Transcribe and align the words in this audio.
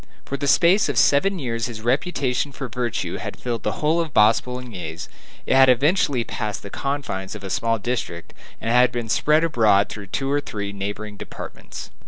For 0.25 0.35
the 0.35 0.47
space 0.47 0.89
of 0.89 0.97
seven 0.97 1.37
years 1.37 1.67
his 1.67 1.81
reputation 1.83 2.51
for 2.51 2.67
virtue 2.67 3.17
had 3.17 3.37
filled 3.39 3.61
the 3.61 3.73
whole 3.83 4.01
of 4.01 4.15
Bas 4.15 4.41
Boulonnais; 4.41 5.07
it 5.45 5.53
had 5.55 5.69
eventually 5.69 6.23
passed 6.23 6.63
the 6.63 6.71
confines 6.71 7.35
of 7.35 7.43
a 7.43 7.51
small 7.51 7.77
district 7.77 8.33
and 8.59 8.71
had 8.71 8.91
been 8.91 9.09
spread 9.09 9.43
abroad 9.43 9.89
through 9.89 10.07
two 10.07 10.31
or 10.31 10.41
three 10.41 10.73
neighboring 10.73 11.17
departments. 11.17 11.91